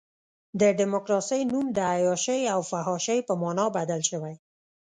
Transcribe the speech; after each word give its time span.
د 0.59 0.61
ډیموکراسۍ 0.79 1.41
نوم 1.51 1.65
د 1.77 1.79
عیاشۍ 1.93 2.41
او 2.53 2.59
فحاشۍ 2.69 3.19
په 3.27 3.33
معنی 3.41 3.67
بدل 3.77 4.01
شوی. 4.09 4.35